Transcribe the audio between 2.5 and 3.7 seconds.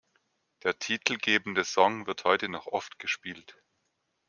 oft gespielt.